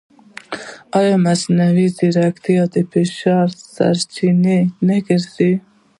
ایا 0.97 1.15
مصنوعي 1.25 1.87
ځیرکتیا 1.97 2.61
د 2.63 2.65
اقتصادي 2.75 2.83
فشار 2.91 3.47
سرچینه 3.73 4.57
نه 4.87 4.97
ګرځي؟ 5.07 5.51